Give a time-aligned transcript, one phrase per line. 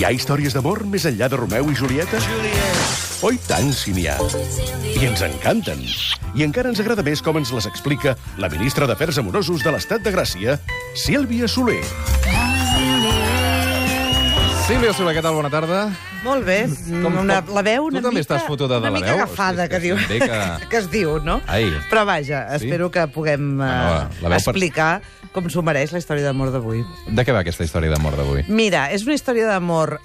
[0.00, 2.16] Hi ha històries d'amor més enllà de Romeu i Julieta?
[3.28, 4.14] Oi tant, si n'hi ha.
[4.88, 5.82] I ens encanten.
[6.32, 10.00] I encara ens agrada més com ens les explica la ministra d'Afers Amorosos de l'Estat
[10.00, 10.56] de Gràcia,
[11.04, 11.82] Sílvia Soler.
[14.70, 15.34] Sílvia Soler, què tal?
[15.34, 15.80] Bona tarda.
[16.22, 16.60] Molt bé.
[17.02, 19.08] Com- una, com- la veu tu una també mica, estàs fotuda de una la mica
[19.16, 19.22] veu?
[19.24, 21.40] agafada, És que, que diu, que- que es diu, no?
[21.50, 21.66] Ai.
[21.90, 22.60] Però vaja, Sí?
[22.68, 25.02] espero que puguem eh, Bueno, la veu per- explicar
[25.34, 26.84] com s'ho mereix la història d'amor d'avui.
[27.08, 28.44] De què va aquesta història d'amor d'avui?
[28.46, 29.98] Mira, és una història d'amor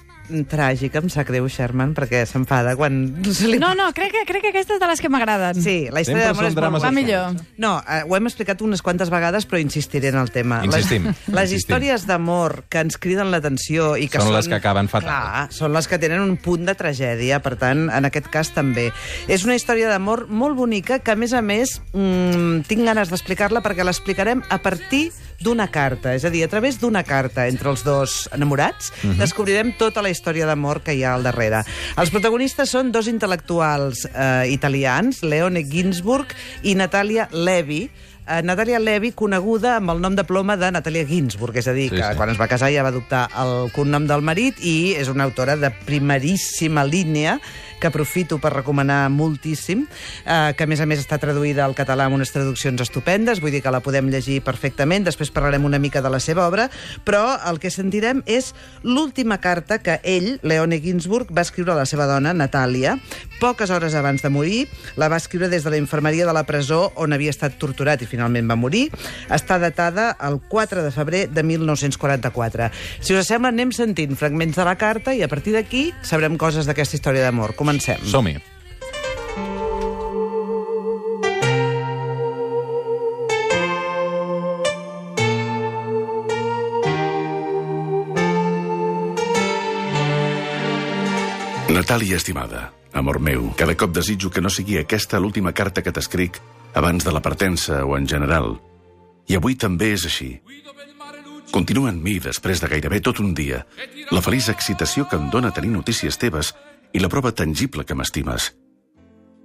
[0.48, 2.98] tràgica, em sap greu, Sherman, perquè s'enfada quan
[3.32, 3.58] se li...
[3.62, 5.60] No, no, crec que, crec que aquesta és de les que m'agraden.
[5.62, 6.92] Sí, la història d'amor és molt Va bonica.
[6.92, 7.44] millor.
[7.62, 10.62] No, eh, ho hem explicat unes quantes vegades, però insistiré en el tema.
[10.64, 11.56] Insistim, Les, les insistim.
[11.58, 14.36] històries d'amor que ens criden l'atenció i que Són són...
[14.40, 15.08] les que acaben fatal.
[15.10, 18.90] Clar, són les que tenen un punt de tragèdia, per tant, en aquest cas també.
[19.28, 23.62] És una història d'amor molt bonica que, a més a més, mmm, tinc ganes d'explicar-la
[23.64, 27.82] perquè l'explicarem a partir d'una carta, és a dir, a través d'una carta entre els
[27.84, 29.18] dos enamorats, Mhm.
[29.20, 31.62] descobrirem tota la història d'amor que hi ha al darrere.
[32.00, 36.32] Els protagonistes són dos intel·lectuals eh, italians, Leone Ginsburg
[36.64, 37.84] i Natalia Levi,
[38.26, 41.84] Uh, Natalia Levi, coneguda amb el nom de ploma de Natalia Ginsburg, és a dir,
[41.92, 42.16] Sí, que sí.
[42.18, 45.54] quan es va casar ja va adoptar el cognom del marit i és una autora
[45.54, 47.36] de primeríssima línia
[47.80, 49.86] que aprofito per recomanar moltíssim,
[50.24, 53.54] eh, que a més a més està traduïda al català amb unes traduccions estupendes, vull
[53.54, 56.68] dir que la podem llegir perfectament, després parlarem una mica de la seva obra,
[57.04, 61.86] però el que sentirem és l'última carta que ell, Leone Ginsburg, va escriure a la
[61.86, 62.96] seva dona, Natàlia,
[63.40, 64.66] poques hores abans de morir,
[64.96, 68.08] la va escriure des de la infermeria de la presó on havia estat torturat i
[68.08, 68.88] finalment va morir.
[69.32, 72.70] Està datada el 4 de febrer de 1944.
[73.00, 76.68] Si us sembla, anem sentint fragments de la carta i a partir d'aquí sabrem coses
[76.68, 77.56] d'aquesta història d'amor.
[77.66, 77.98] Comencem.
[78.06, 78.36] Som-hi.
[91.74, 96.38] Natàlia, estimada, amor meu, cada cop desitjo que no sigui aquesta l'última carta que t'escric
[96.78, 98.60] abans de la partença o en general.
[99.26, 100.36] I avui també és així.
[101.50, 103.64] Continua en mi, després de gairebé tot un dia,
[104.14, 106.54] la feliç excitació que em dóna tenir notícies teves
[106.96, 108.48] i la prova tangible que m'estimes.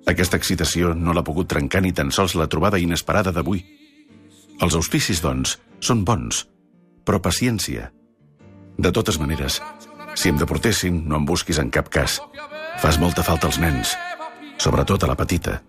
[0.07, 3.59] Aquesta excitació no l'ha pogut trencar ni tan sols la trobada inesperada d'avui.
[4.63, 6.45] Els auspicis, doncs, són bons,
[7.03, 7.89] però paciència.
[8.79, 9.59] De totes maneres,
[10.15, 12.21] si em deportessin, no em busquis en cap cas.
[12.81, 13.93] Fas molta falta als nens,
[14.57, 15.59] sobretot a la petita.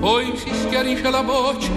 [0.00, 1.69] Poi si schiarisce la voce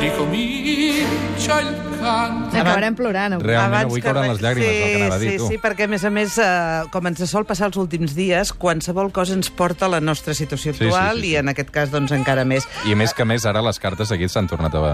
[0.00, 1.68] ricomincia il
[2.00, 2.56] canto.
[2.56, 3.34] Acabarem plorant.
[3.34, 3.46] avui.
[3.46, 5.48] Realment avui que cauran les llàgrimes, sí, el que anava a dir, sí, tu.
[5.48, 9.12] Sí, perquè a més a més, eh, com ens sol passar els últims dies, qualsevol
[9.12, 11.32] cosa ens porta a la nostra situació Sí, sí, actual sí, sí.
[11.34, 12.66] i en aquest cas doncs encara més.
[12.88, 14.84] I més que més, ara les cartes aquí s'han tornat a...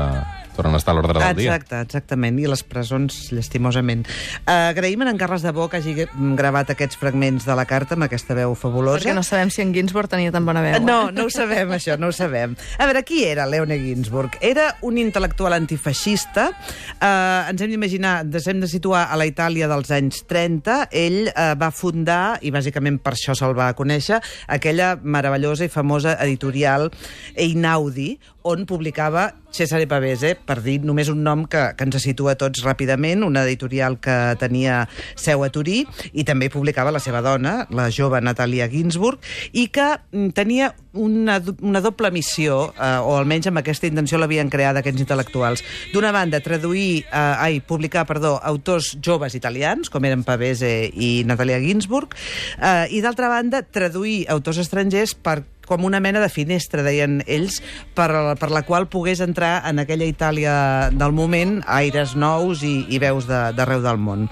[0.56, 1.55] tornen a estar a l'ordre del dia.
[1.55, 4.06] Exacte, exactament, i les presons, llastimosament.
[4.43, 6.06] Uh, agraïm a en Carles de Bo que hagi
[6.39, 9.05] gravat aquests fragments de la carta amb aquesta veu fabulosa.
[9.05, 10.78] Perquè no sabem si en Ginsburg tenia tan bona veu.
[10.83, 11.15] No, eh?
[11.15, 12.56] no ho sabem, això, no ho sabem.
[12.78, 14.39] A veure, qui era Leone Ginsburg?
[14.44, 16.49] Era un intel·lectual antifeixista.
[16.97, 20.78] Eh, ens hem d'imaginar, ens hem de situar a la Itàlia dels anys 30.
[20.97, 26.17] Ell eh, va fundar, i bàsicament per això se'l va conèixer, aquella meravellosa i famosa
[26.25, 26.91] editorial
[27.37, 32.62] Einaudi, on publicava Cesare Pavese, per dir només un nom que, que ens situa tots
[32.65, 34.83] ràpidament, una editorial que tenia
[35.17, 35.81] seu a Turí,
[36.12, 39.23] i també publicava la seva dona, la jove Natalia Ginsburg,
[39.56, 44.53] i que mm, tenia una, una doble missió, eh, o almenys amb aquesta intenció l'havien
[44.53, 45.65] creat aquests intel·lectuals.
[45.95, 51.59] D'una banda, traduir, eh, ai, publicar, perdó, autors joves italians, com eren Pavese i Natalia
[51.65, 52.15] Ginsburg,
[52.61, 57.60] eh, i d'altra banda, traduir autors estrangers per com una mena de finestra, deien ells,
[57.94, 58.09] per,
[58.41, 60.56] per la qual pogués entrar en aquella Itàlia
[60.94, 64.26] del moment aires nous i, i veus de- d'arreu del món.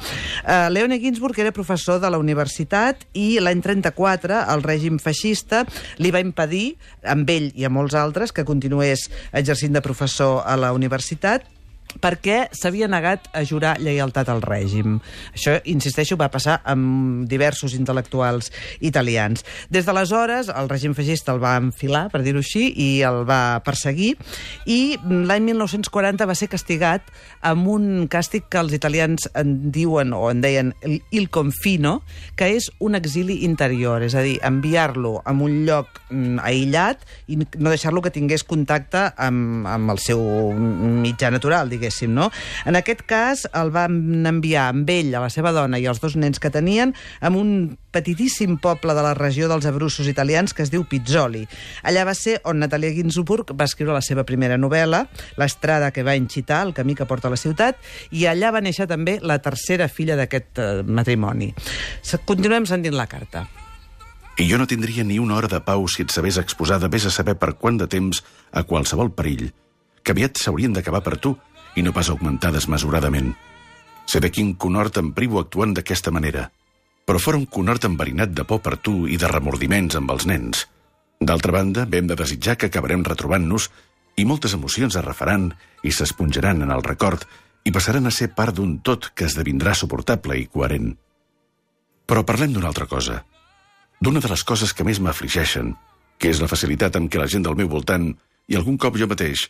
[0.44, 5.64] Uh, Leone Ginsburg era professor de la universitat i l'any 34 el règim feixista
[5.98, 10.56] li va impedir, amb ell i a molts altres, que continués exercint de professor a
[10.56, 11.44] la universitat
[12.02, 14.98] perquè s'havia negat a jurar lleialtat al règim.
[15.34, 18.50] Això, insisteixo, va passar amb diversos intel·lectuals
[18.84, 19.44] italians.
[19.70, 24.14] Des d'aleshores, el règim feixista el va enfilar, per dir-ho així, i el va perseguir,
[24.66, 27.12] i l'any 1940 va ser castigat
[27.44, 32.00] amb un càstig que els italians en diuen, o en deien, il confino,
[32.36, 37.38] que és un exili interior, és a dir, enviar-lo a un lloc mm, aïllat i
[37.38, 40.20] no deixar-lo que tingués contacte amb, amb el seu
[40.54, 42.30] mitjà natural, diguem diguéssim, no?
[42.64, 46.16] En aquest cas, el van enviar amb ell, a la seva dona i els dos
[46.16, 47.50] nens que tenien, amb un
[47.94, 51.44] petitíssim poble de la regió dels Abrussos italians que es diu Pizzoli.
[51.84, 55.04] Allà va ser on Natalia Ginsburg va escriure la seva primera novel·la,
[55.38, 57.78] L'estrada que va incitar, el camí que porta a la ciutat,
[58.10, 61.52] i allà va néixer també la tercera filla d'aquest eh, matrimoni.
[62.24, 63.44] Continuem sentint la carta.
[64.40, 67.12] I jo no tindria ni una hora de pau si et sabés exposada vés a
[67.14, 69.52] saber per quant de temps a qualsevol perill,
[70.02, 71.36] que aviat s'haurien d'acabar per tu
[71.74, 73.32] i no pas augmentar desmesuradament.
[74.06, 76.50] Sé de quin conhort em privo actuant d'aquesta manera,
[77.04, 80.66] però fora un conhort enverinat de por per tu i de remordiments amb els nens.
[81.20, 83.70] D'altra banda, vam de desitjar que acabarem retrobant-nos
[84.16, 85.50] i moltes emocions es refaran
[85.82, 87.24] i s'esponjaran en el record
[87.64, 90.92] i passaran a ser part d'un tot que esdevindrà suportable i coherent.
[92.04, 93.22] Però parlem d'una altra cosa
[94.04, 95.74] d'una de les coses que més m'afligeixen,
[96.20, 98.10] que és la facilitat amb què la gent del meu voltant,
[98.48, 99.48] i algun cop jo mateix,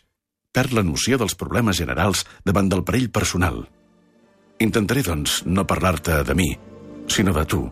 [0.55, 3.65] perd la noció dels problemes generals davant del perill personal.
[4.63, 6.53] Intentaré, doncs, no parlar-te de mi,
[7.11, 7.65] sinó de tu.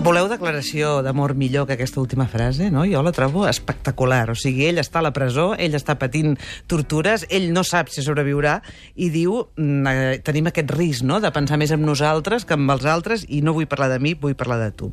[0.00, 2.86] Voleu declaració d'amor millor que aquesta última frase, no?
[2.88, 4.30] Jo la trobo espectacular.
[4.32, 6.38] O sigui, ell està a la presó, ell està patint
[6.72, 8.56] tortures, ell no sap si sobreviurà
[8.96, 12.64] i diu, mm, eh, tenim aquest risc, no?, de pensar més en nosaltres que en
[12.72, 14.88] els altres i no vull parlar de mi, vull parlar de tu.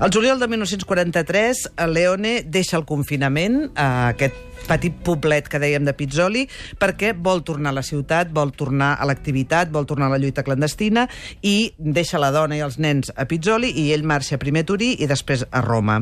[0.00, 5.86] El juliol de 1943, el Leone deixa el confinament a aquest petit poblet que dèiem
[5.86, 6.46] de Pizzoli,
[6.80, 10.44] perquè vol tornar a la ciutat, vol tornar a l'activitat, vol tornar a la lluita
[10.46, 11.06] clandestina
[11.42, 14.92] i deixa la dona i els nens a Pizzoli i ell marxa primer a Turí
[15.00, 16.00] i després a Roma.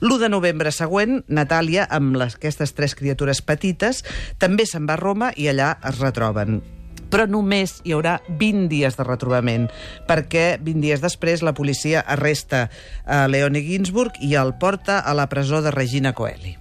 [0.00, 4.04] L'1 de novembre següent, Natàlia, amb les, aquestes tres criatures petites,
[4.38, 6.62] també se'n va a Roma i allà es retroben
[7.10, 9.68] però només hi haurà 20 dies de retrobament,
[10.08, 12.66] perquè 20 dies després la policia arresta
[13.04, 16.56] a Leone Ginsburg i el porta a la presó de Regina Coeli.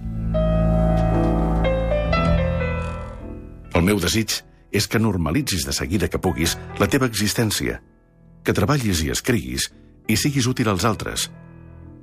[3.76, 4.40] El meu desig
[4.76, 7.82] és que normalitzis de seguida que puguis la teva existència,
[8.44, 9.70] que treballis i escriguis
[10.08, 11.30] i siguis útil als altres.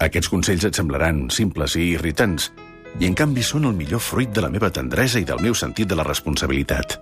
[0.02, 2.50] Aquests consells et semblaran simples i irritants,
[3.00, 5.88] i en canvi són el millor fruit de la meva tendresa i del meu sentit
[5.88, 6.98] de la responsabilitat.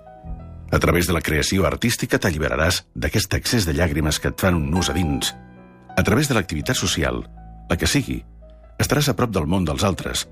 [0.71, 4.69] A través de la creació artística t'alliberaràs d'aquest excés de llàgrimes que et fan un
[4.71, 5.33] nus a dins.
[5.97, 7.25] A través de l'activitat social,
[7.71, 8.21] la que sigui,
[8.79, 10.29] estaràs a prop del món dels altres.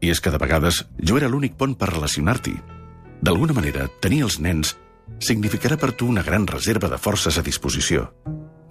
[0.00, 2.79] I és que de vegades jo era l'únic pont per relacionar-t'hi.
[3.20, 4.74] D'alguna manera, tenir els nens
[5.20, 8.06] significarà per tu una gran reserva de forces a disposició.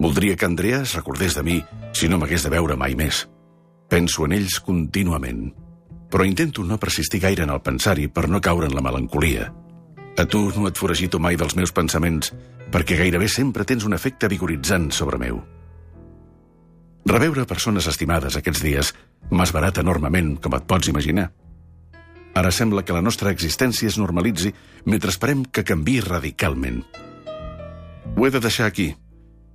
[0.00, 1.60] Voldria que Andrea es recordés de mi
[1.94, 3.28] si no m'hagués de veure mai més.
[3.90, 5.52] Penso en ells contínuament,
[6.10, 9.52] però intento no persistir gaire en el pensar-hi per no caure en la melancolia.
[10.18, 12.32] A tu no et foragito mai dels meus pensaments,
[12.74, 15.38] perquè gairebé sempre tens un efecte vigoritzant sobre meu.
[17.06, 18.90] Reveure persones estimades aquests dies
[19.30, 21.30] m'ha esbarat enormement, com et pots imaginar.
[22.34, 24.52] Ara sembla que la nostra existència es normalitzi
[24.86, 26.84] mentre esperem que canvi radicalment.
[28.16, 28.92] Ho he de deixar aquí,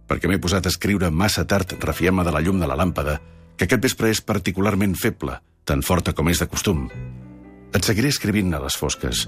[0.07, 3.19] perquè m'he posat a escriure massa tard refiant-me de la llum de la làmpada,
[3.56, 6.88] que aquest vespre és particularment feble, tan forta com és de costum.
[7.74, 9.25] Et seguiré escrivint a les fosques,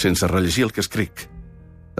[0.00, 1.26] sense rellegir el que escric.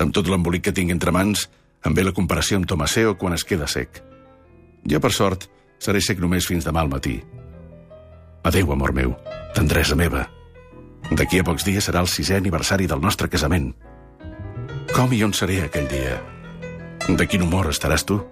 [0.00, 1.48] Amb tot l'embolic que tinc entre mans,
[1.84, 4.00] em ve la comparació amb Tomaseo quan es queda sec.
[4.88, 5.48] Jo, per sort,
[5.78, 7.18] seré sec només fins demà al matí.
[8.44, 9.14] Adéu, amor meu,
[9.56, 10.26] tendresa meva.
[11.12, 13.72] D'aquí a pocs dies serà el sisè aniversari del nostre casament.
[14.94, 16.20] Com i on seré aquell dia?
[17.08, 18.22] De quin humor estaràs tu?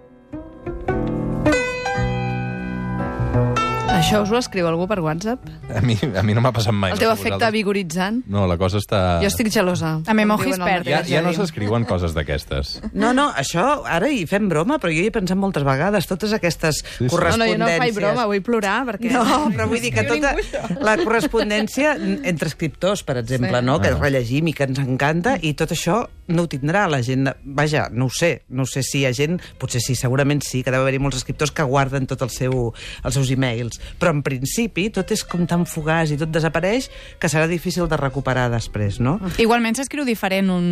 [4.03, 5.45] Això us ho escriu algú per WhatsApp?
[5.71, 6.91] A mi, a mi no m'ha passat mai.
[6.93, 7.53] El teu no sé efecte vosaltres.
[7.55, 8.17] vigoritzant?
[8.35, 8.99] No, la cosa està...
[9.23, 9.93] Jo estic gelosa.
[10.11, 10.89] A mi mojis perd.
[10.91, 12.75] Ja, ja no s'escriuen coses d'aquestes.
[12.99, 16.35] No, no, això ara hi fem broma, però jo hi he pensat moltes vegades, totes
[16.35, 17.07] aquestes sí.
[17.07, 17.55] No, no, No, no, correspondències...
[17.55, 19.13] jo no faig broma, vull plorar, perquè...
[19.15, 20.35] No, però vull dir que tota
[20.83, 23.65] la correspondència entre escriptors, per exemple, Sí.
[23.71, 23.79] no?
[23.81, 23.99] que Ah.
[24.03, 27.29] rellegim i que ens encanta, i tot això no ho tindrà la gent.
[27.45, 30.63] Vaja, no ho sé, no ho sé si hi ha gent, potser sí, segurament sí,
[30.65, 32.73] que deu haver-hi molts escriptors que guarden tot el seu,
[33.05, 37.31] els seus e-mails, però en principi tot és com tan fugaç i tot desapareix que
[37.31, 39.19] serà difícil de recuperar després, no?
[39.39, 40.67] Igualment s'escriu diferent un,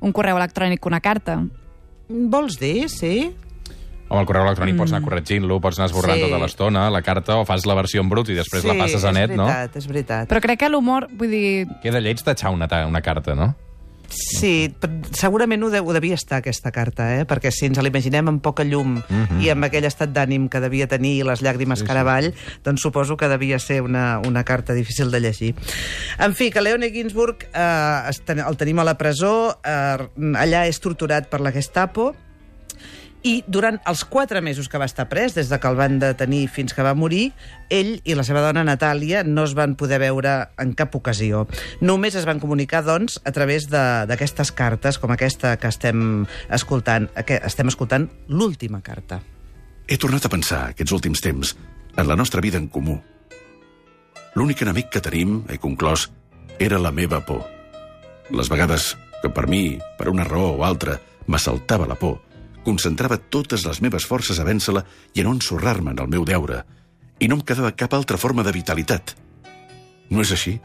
[0.00, 1.38] un correu electrònic que una carta.
[2.08, 3.30] Vols dir, sí?
[4.12, 6.26] Amb el correu electrònic pots anar corregint-lo, pots anar esborrant Sí.
[6.26, 9.06] tota l'estona, la carta, o fas la versió en brut i després sí, la passes
[9.08, 9.46] a net, és no?
[9.48, 10.28] veritat, és veritat.
[10.28, 13.54] Però crec que l'humor, vull dir, Queda lleig tachar una, una carta, no?
[14.12, 14.74] Sí,
[15.16, 17.26] segurament ho, de, ho devia estar, aquesta carta, eh?
[17.28, 18.98] perquè si ens l'imaginem amb poca llum
[19.40, 21.88] i amb aquell estat d'ànim que devia tenir i les llàgrimes Sí, sí, sí.
[21.88, 22.28] caravall,
[22.64, 25.54] doncs suposo que devia ser una, una carta difícil de llegir.
[26.18, 31.30] En fi, que Leone Ginsburg eh, el tenim a la presó, eh, allà és torturat
[31.32, 32.12] per la Gestapo,
[33.22, 36.48] I durant els quatre mesos que va estar pres, des de que el van detenir
[36.50, 37.30] fins que va morir,
[37.70, 41.44] ell i la seva dona Natàlia no es van poder veure en cap ocasió.
[41.80, 47.06] Només es van comunicar, doncs, a través d'aquestes cartes, com aquesta que estem escoltant.
[47.22, 49.20] Que estem escoltant l'última carta.
[49.86, 51.54] He tornat a pensar, aquests últims temps,
[51.94, 52.98] en la nostra vida en comú.
[54.34, 56.08] L'únic enemic que tenim, he conclòs,
[56.58, 57.46] era la meva por.
[58.34, 60.98] Les vegades que per mi, per una raó o altra,
[61.30, 62.18] m'assaltava la por,
[62.64, 66.62] concentrava totes les meves forces a vèncer-la i a no ensorrar-me en el meu deure,
[67.18, 69.14] i no em quedava cap altra forma de vitalitat.
[70.10, 70.56] No és així?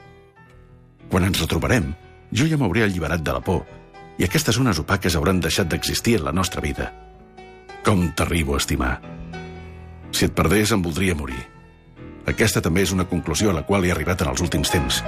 [1.11, 1.93] Quan ens retrobarem,
[2.31, 3.63] jo ja m'hauré alliberat de la por,
[4.17, 6.89] i aquestes zones opaques hauran deixat d'existir en la nostra vida.
[7.85, 8.97] Com t'arribo a estimar.
[10.11, 11.39] Si et perdés, em voldria morir.
[12.27, 15.03] Aquesta també és una conclusió a la qual he arribat en els últims temps.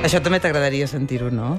[0.00, 1.58] Això també t'agradaria sentir-ho, no?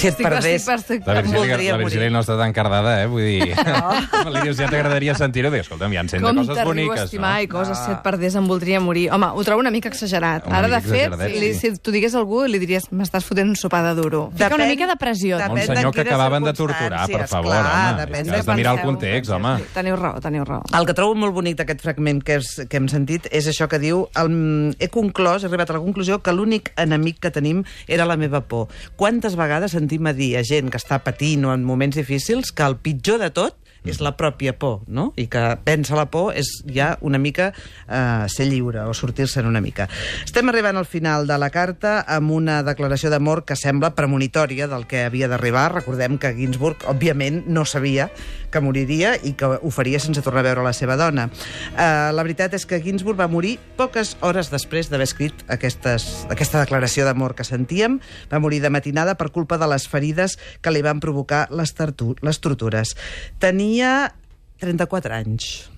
[0.00, 1.06] Si et Estic- perdés, estic.
[1.06, 3.06] La Virgília, la Virgília no està tan cardada, eh?
[3.10, 3.54] Vull dir...
[3.70, 4.30] No.
[4.34, 5.50] Li dius, ja t'agradaria sentir-ho.
[5.52, 7.42] Dius, escolta'm, ja en sent de Com coses t'arribo a boniques, estimar no?
[7.44, 9.10] i coses, si et perdés em voldria morir.
[9.12, 10.46] Home, ho trobo una mica exagerat.
[10.48, 11.70] Una Ara, de mica fet, exageradet, li, sí.
[11.74, 14.22] si t'ho digués a algú, li diries m'estàs fotent un sopar de duro.
[14.34, 15.36] Fica una mica de pressió.
[15.40, 18.00] depèn Un de senyor que acabaven de torturar, per favor, clar, home.
[18.06, 19.54] depèn Has de de mirar el context, home.
[19.76, 20.62] Teniu raó, teniu raó.
[20.80, 23.78] El que trobo molt bonic d'aquest fragment que, és, que hem sentit és això que
[23.82, 24.32] diu el,
[24.80, 28.40] he conclòs, he arribat a la conclusió que l'únic enemic que tenim era la meva
[28.48, 28.68] por.
[28.96, 32.62] Quantes vegades sentim a dir a gent que està patint o en moments difícils que
[32.62, 35.10] el pitjor de tot és la pròpia por, no?
[35.16, 37.50] I que pensa la por és ja una mica
[37.88, 39.88] eh, ser lliure o sortir-se'n una mica.
[40.24, 44.86] Estem arribant al final de la carta amb una declaració d'amor que sembla premonitòria del
[44.90, 45.70] que havia d'arribar.
[45.78, 48.10] Recordem que Ginsburg, òbviament, no sabia
[48.50, 51.28] que moriria i que ho faria sense tornar a veure la seva dona.
[51.72, 56.60] Eh, la veritat és que Ginsburg va morir poques hores després d'haver escrit aquestes, aquesta
[56.60, 58.00] declaració d'amor que sentíem.
[58.30, 61.72] Va morir de matinada per culpa de les ferides que li van provocar les,
[62.20, 62.96] les tortures.
[63.40, 65.70] Tenia 34 anys.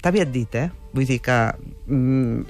[0.00, 0.70] T'ha aviat dit, eh?
[0.96, 1.34] Vull dir que...
[1.92, 2.46] Mm,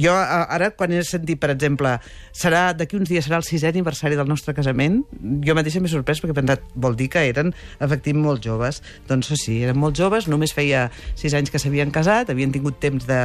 [0.00, 1.90] jo ara, quan he sentit, per exemple,
[2.32, 5.02] serà d'aquí uns dies serà el sisè aniversari del nostre casament,
[5.44, 8.80] jo mateixa m'he sorprès perquè he pensat, vol dir que eren, efectivament, molt joves.
[9.10, 13.04] Doncs sí, eren molt joves, només feia sis anys que s'havien casat, havien tingut temps
[13.10, 13.20] de,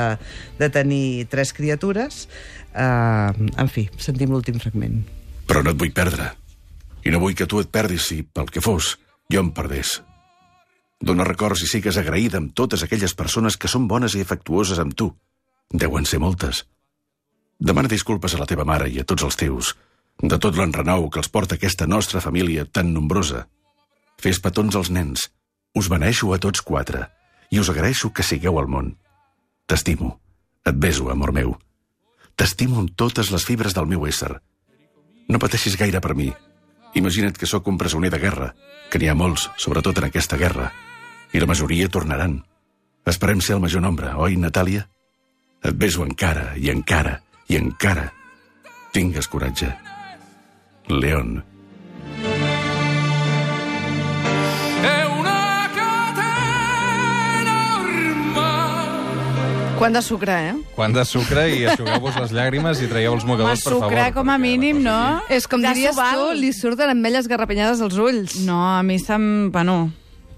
[0.59, 2.25] de tenir tres criatures.
[2.75, 5.05] Uh, en fi, sentim l'últim fragment.
[5.47, 6.33] Però no et vull perdre.
[7.07, 8.97] I no vull que tu et perdis si, pel que fos,
[9.31, 10.01] jo em perdés.
[10.99, 14.95] Dóna records i sigues agraïda amb totes aquelles persones que són bones i afectuoses amb
[14.99, 15.13] tu.
[15.71, 16.65] Deuen ser moltes.
[17.59, 19.75] Demana disculpes a la teva mare i a tots els teus,
[20.19, 23.45] de tot l'enrenou que els porta aquesta nostra família tan nombrosa.
[24.19, 25.29] Fes petons als nens.
[25.75, 27.07] Us beneixo a tots quatre
[27.49, 28.91] i us agraeixo que sigueu al món.
[29.67, 30.17] T'estimo.
[30.67, 31.55] Et beso, amor meu.
[32.35, 34.33] T'estimo amb totes les fibres del meu ésser.
[35.29, 36.29] No pateixis gaire per mi.
[36.99, 38.53] Imagina't que sóc un presoner de guerra,
[38.91, 40.71] que n'hi ha molts, sobretot en aquesta guerra,
[41.33, 42.39] i la majoria tornaran.
[43.05, 44.87] Esperem ser el major nombre, oi, Natàlia?
[45.65, 47.19] Et beso encara, i encara,
[47.49, 48.09] i encara.
[48.93, 49.69] Tingues coratge.
[50.89, 51.39] León.
[59.79, 60.55] Quant de sucre, eh?
[60.75, 63.85] Quant de sucre i aixugueu-vos les llàgrimes i traieu els mocadors, per favor.
[63.87, 65.21] sucre com a mínim, no?
[65.31, 68.35] És com diries tu, li surten ametlles garrapinyades als ulls.
[68.43, 69.47] No, a mi se'm...
[69.55, 69.85] Bueno,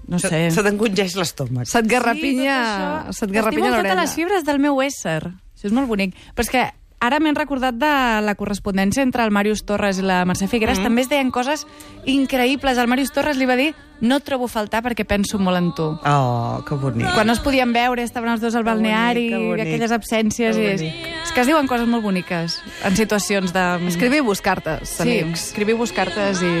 [0.08, 0.50] no Se, sé.
[0.50, 1.66] se t'encongeix l'estómac.
[1.66, 3.82] Se't garrapinya, Sí, se't garrapinya l'orella.
[3.94, 5.22] totes les fibres del meu ésser.
[5.54, 6.14] Això és molt bonic.
[6.34, 6.64] Però és que
[7.00, 10.78] ara m'he recordat de la correspondència entre el Màrius Torres i la Mercè Figueres.
[10.78, 10.82] Mm.
[10.84, 11.66] També es deien coses
[12.06, 12.78] increïbles.
[12.78, 15.70] El Màrius Torres li va dir no et trobo a faltar perquè penso molt en
[15.78, 15.84] tu.
[16.04, 17.06] Oh, que bonic.
[17.14, 19.60] Quan no es podien veure, estaven els dos al Que bonic, balneari, que bonic.
[19.66, 20.56] aquelles absències...
[20.58, 21.06] Que I és, bonic.
[21.22, 23.62] és que es diuen coses molt boniques en situacions de...
[23.88, 25.46] Escriviu-vos cartes, Sí, amics.
[25.52, 26.52] escriviu-vos cartes i...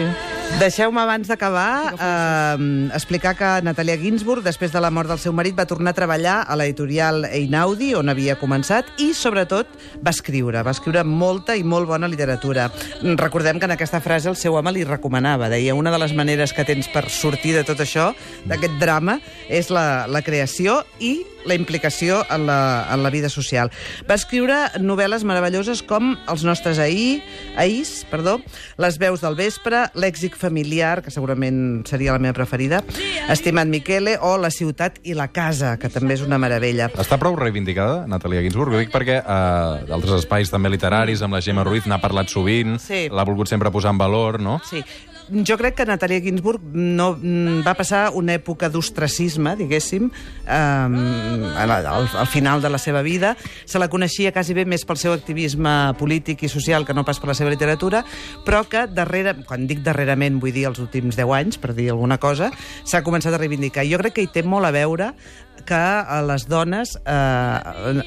[0.60, 5.56] Deixeu-me abans d'acabar eh, explicar que Natalia Ginsburg, després de la mort del seu marit,
[5.58, 9.66] va tornar a treballar a l'editorial Einaudi, on havia començat, i sobretot
[10.04, 10.60] va escriure.
[10.62, 12.68] Va escriure molta i molt bona literatura.
[13.16, 15.48] Recordem que en aquesta frase el seu home li recomanava.
[15.48, 18.12] Deia, una de les maneres que tens per sortir de tot això,
[18.46, 23.66] d'aquest drama, és la, la creació i la implicació en la, en la vida social.
[24.06, 27.22] Va escriure novel·les meravelloses com Els nostres ahir,
[27.58, 28.36] ahís, perdó,
[28.78, 32.84] Les veus del vespre, Lèxic familiar, que segurament seria la meva preferida,
[33.28, 36.88] Estimat Miquele, o La ciutat i la casa, que també és una meravella.
[36.94, 38.76] Està prou reivindicada, Natalia Ginsburg?
[38.76, 42.78] Ho dic perquè eh, d'altres espais també literaris, amb la Gemma Ruiz, n'ha parlat sovint,
[42.78, 43.08] Sí.
[43.10, 44.60] l'ha volgut sempre posar en valor, no?
[44.70, 44.84] Sí.
[45.32, 50.10] Jo crec que Natàlia Ginsburg no, mm, va passar una època d'ostracisme, diguéssim,
[50.46, 53.36] eh, al, al final de la seva vida.
[53.64, 57.20] Se la coneixia quasi bé més pel seu activisme polític i social que no pas
[57.20, 58.04] per la seva literatura,
[58.44, 62.18] però que darrere, quan dic darrerament vull dir els últims 10 anys, per dir alguna
[62.18, 62.52] cosa,
[62.84, 63.86] s'ha començat a reivindicar.
[63.88, 65.14] Jo crec que hi té molt a veure
[65.64, 67.60] que a les dones, eh,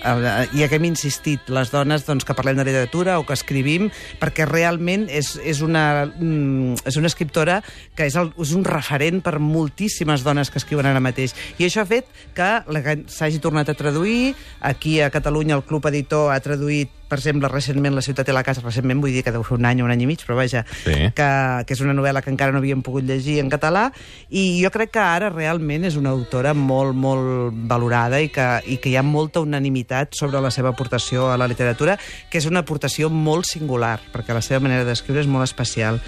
[0.04, 3.90] eh, i que hem insistit, les dones doncs, que parlem de literatura o que escrivim,
[4.20, 7.62] perquè realment és, és, una, mm, és una escriptora
[7.96, 11.36] que és, el, és un referent per moltíssimes dones que escriuen ara mateix.
[11.58, 12.50] I això ha fet que
[13.08, 14.36] s'hagi tornat a traduir.
[14.60, 18.44] Aquí a Catalunya el Club Editor ha traduït per exemple, recentment La ciutat i la
[18.44, 20.36] casa, recentment vull dir que deu fer un any o un any i mig, però
[20.36, 21.12] vaja, Sí.
[21.16, 21.30] que,
[21.66, 23.92] que és una novel·la que encara no havíem pogut llegir en català,
[24.30, 28.78] i jo crec que ara realment és una autora molt, molt valorada i que, i
[28.78, 31.98] que hi ha molta unanimitat sobre la seva aportació a la literatura,
[32.30, 36.02] que és una aportació molt singular, perquè la seva manera d'escriure és molt especial.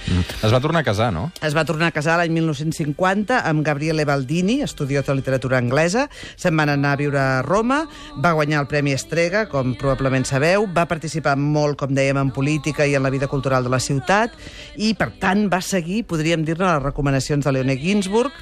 [0.43, 1.31] Es va tornar a casar, no?
[1.41, 6.07] Es va tornar a casar l'any 1950 amb Gabriele Baldini, estudiós de literatura anglesa.
[6.35, 7.83] Se'n van anar a viure a Roma,
[8.23, 12.85] va guanyar el Premi Estrega, com probablement sabeu, va participar molt, com dèiem, en política
[12.87, 14.33] i en la vida cultural de la ciutat,
[14.75, 18.33] i, per tant, va seguir, podríem dir-ne, les recomanacions de Leone Ginsburg,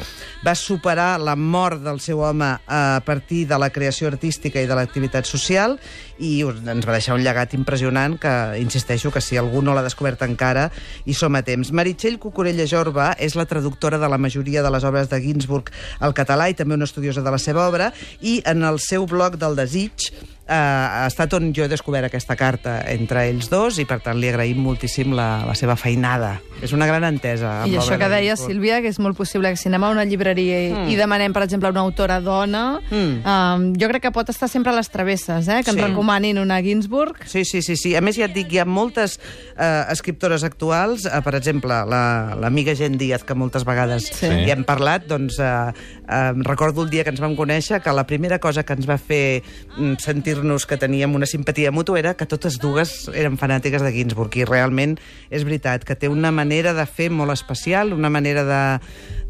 [0.45, 4.77] va superar la mort del seu home a partir de la creació artística i de
[4.77, 5.79] l'activitat social,
[6.19, 10.21] i ens va deixar un llegat impressionant que, insisteixo, que si algú no l'ha descobert
[10.23, 10.69] encara,
[11.05, 11.71] hi som a temps.
[11.75, 16.13] Meritxell Cucurella Jorba és la traductora de la majoria de les obres de Ginsburg al
[16.13, 17.91] català i també una estudiosa de la seva obra,
[18.21, 20.09] i en el seu blog del desig
[20.47, 24.19] eh, ha estat on jo he descobert aquesta carta entre ells dos i per tant
[24.21, 26.35] li agraïm moltíssim la, la seva feinada.
[26.61, 27.63] És una gran entesa.
[27.63, 28.53] amb I això que de deia Ginsburg.
[28.53, 30.89] Sílvia, que és molt possible que si anem a una llibreria i, Mm.
[30.91, 33.21] i demanem, per exemple, una autora dona, Mm.
[33.25, 35.61] um, jo crec que pot estar sempre a les travesses, eh?
[35.63, 35.81] que ens Sí.
[36.05, 37.15] Recomanin una Ginsburg.
[37.25, 37.95] Sí, sí, sí, sí.
[37.95, 39.17] A més, ja et dic, hi ha moltes
[39.57, 44.27] eh, escriptores actuals, eh, per exemple, la- l'amiga la, Gent Díaz, que moltes vegades Sí.
[44.27, 45.73] hi hem parlat, doncs eh,
[46.07, 48.97] eh, recordo el dia que ens vam conèixer que la primera cosa que ens va
[48.99, 49.41] fer
[49.77, 54.35] mm, sentir-nos que teníem una simpatia mútua era que totes dues eren fanàtiques de Ginsburg,
[54.37, 54.99] i realment
[55.31, 58.63] és veritat, que té una manera de fer molt especial, una manera de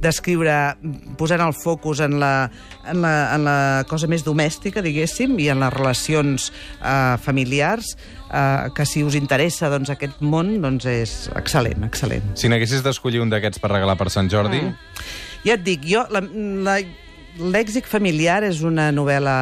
[0.01, 0.75] d'escriure
[1.17, 2.51] posant el focus en la,
[2.85, 7.95] en, la, en la cosa més domèstica, diguéssim, i en les relacions eh, familiars,
[8.31, 12.33] eh, que si us interessa doncs, aquest món, doncs és excel·lent, excel·lent.
[12.39, 14.61] Si n'haguessis d'escollir un d'aquests per regalar per Sant Jordi...
[14.61, 14.75] Mm.
[15.45, 16.23] Ja et dic, jo, la-
[16.65, 16.79] la-
[17.37, 19.35] l'èxit familiar és una novel·la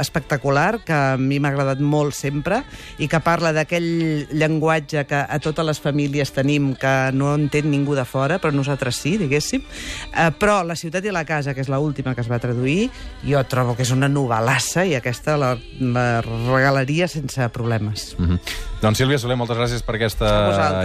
[0.00, 2.62] espectacular que a mi m'ha agradat molt sempre
[2.98, 7.96] i que parla d'aquell llenguatge que a totes les famílies tenim que no entén ningú
[7.96, 9.64] de fora, però nosaltres sí, diguéssim.
[10.12, 12.90] Eh, però La ciutat i la casa, que és l'última que es va traduir,
[13.24, 18.14] jo trobo que és una novel·lassa i aquesta la, la regalaria sense problemes.
[18.18, 18.73] Mm -hmm.
[18.84, 20.28] Doncs Sílvia Soler, moltes gràcies per aquesta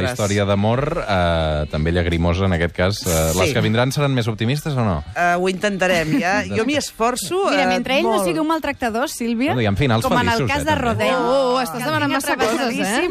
[0.05, 3.01] història d'amor, eh, també llagrimosa en aquest cas.
[3.05, 3.39] Eh, Sí.
[3.39, 5.03] Les que vindran seran més optimistes o no?
[5.11, 6.39] Uh, ho intentarem, ja.
[6.57, 8.23] Jo m'hi esforço Mira, eh, mentre ell no molt.
[8.25, 10.75] sigui un maltractador, Sílvia, Bueno, hi ha finals com en el feliços, cas eh, de.
[10.79, 13.09] Rodeo, Oh, oh, estàs demanant massa coses, eh?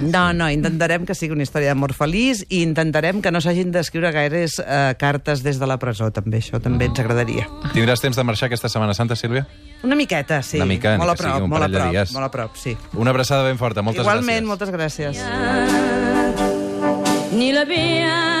[0.00, 4.12] No, no, intentarem que sigui una història d'amor feliç i intentarem que no s'hagin d'escriure
[4.14, 6.38] gaires eh, cartes des de la presó, també.
[6.40, 7.46] Això també ens agradaria.
[7.74, 9.46] Tindràs temps de marxar aquesta Setmana Santa, Sílvia?
[9.82, 10.56] Una miqueta, sí.
[10.60, 12.12] Una mica, molt a prop, un molt a prop, dies.
[12.16, 12.76] molt a prop, sí.
[12.94, 14.48] Una abraçada ben forta, moltes Igualment, gràcies.
[14.48, 15.16] moltes gràcies.
[17.32, 18.39] Ni la vie